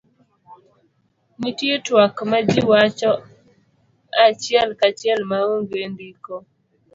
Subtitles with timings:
[1.39, 3.11] nitie twak majiwacho
[4.25, 6.33] achiel kachiel ma onge ndiko